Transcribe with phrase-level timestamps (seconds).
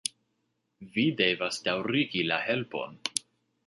[0.95, 3.03] Vi devas daŭrigi la helpon!